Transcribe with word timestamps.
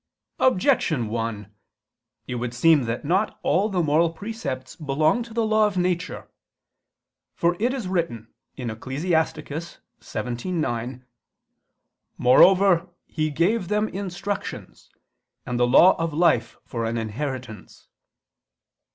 Objection 0.39 1.09
1: 1.09 1.53
It 2.25 2.33
would 2.33 2.55
seem 2.55 2.85
that 2.85 3.05
not 3.05 3.39
all 3.43 3.69
the 3.69 3.83
moral 3.83 4.09
precepts 4.11 4.75
belong 4.75 5.21
to 5.21 5.31
the 5.31 5.45
law 5.45 5.67
of 5.67 5.77
nature. 5.77 6.27
For 7.35 7.55
it 7.59 7.71
is 7.71 7.87
written 7.87 8.27
(Ecclus. 8.57 9.05
17:9): 9.99 11.03
"Moreover 12.17 12.89
He 13.05 13.29
gave 13.29 13.67
them 13.67 13.87
instructions, 13.89 14.89
and 15.45 15.59
the 15.59 15.67
law 15.67 15.95
of 16.01 16.15
life 16.15 16.57
for 16.65 16.85
an 16.85 16.97
inheritance." 16.97 17.87